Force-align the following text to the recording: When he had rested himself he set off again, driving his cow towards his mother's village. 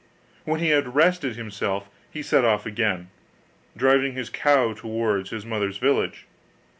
When 0.45 0.61
he 0.61 0.69
had 0.69 0.95
rested 0.95 1.35
himself 1.35 1.87
he 2.09 2.23
set 2.23 2.43
off 2.43 2.65
again, 2.65 3.11
driving 3.77 4.13
his 4.13 4.31
cow 4.31 4.73
towards 4.73 5.29
his 5.29 5.45
mother's 5.45 5.77
village. 5.77 6.25